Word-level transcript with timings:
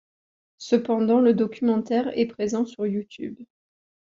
Cependant 0.57 1.19
le 1.21 1.35
documentaire 1.35 2.09
est 2.17 2.25
présent 2.25 2.65
sur 2.65 2.87
Youtube. 2.87 3.35